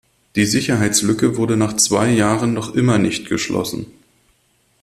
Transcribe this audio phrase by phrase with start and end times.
[0.35, 3.85] Die Sicherheitslücke wurde nach zwei Jahren noch immer nicht geschlossen.